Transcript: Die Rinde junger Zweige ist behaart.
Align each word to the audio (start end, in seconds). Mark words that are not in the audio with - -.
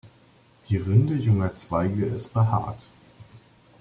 Die 0.69 0.77
Rinde 0.77 1.13
junger 1.13 1.53
Zweige 1.53 2.07
ist 2.07 2.33
behaart. 2.33 2.87